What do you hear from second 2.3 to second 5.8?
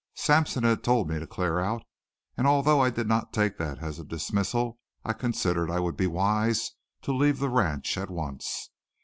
and although I did not take that as a dismissal I considered I